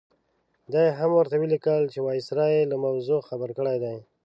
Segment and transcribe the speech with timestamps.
[0.71, 3.97] دا یې هم ورته ولیکل چې وایسرا یې له موضوع خبر کړی دی.